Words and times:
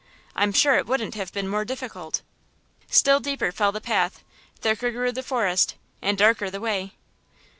I'm 0.35 0.51
sure 0.51 0.77
it 0.79 0.87
wouldn't 0.87 1.13
have 1.13 1.31
been 1.31 1.47
more 1.47 1.63
difficult." 1.63 2.23
Still 2.89 3.19
deeper 3.19 3.51
fell 3.51 3.71
the 3.71 3.79
path, 3.79 4.23
thicker 4.59 4.89
grew 4.89 5.11
the 5.11 5.21
forest 5.21 5.75
and 6.01 6.17
darker 6.17 6.49
the 6.49 6.59
way. 6.59 6.93